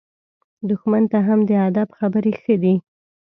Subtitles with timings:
[0.69, 2.75] دښمن ته هم د ادب خبرې ښه دي.